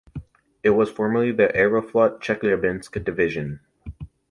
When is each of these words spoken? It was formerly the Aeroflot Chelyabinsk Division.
It 0.63 0.71
was 0.71 0.89
formerly 0.89 1.31
the 1.31 1.49
Aeroflot 1.49 2.21
Chelyabinsk 2.21 3.03
Division. 3.03 3.59